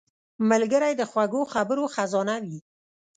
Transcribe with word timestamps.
ملګری 0.49 0.93
د 0.97 1.01
خوږو 1.11 1.41
خبرو 1.53 1.83
خزانه 1.93 2.35
وي 2.43 2.57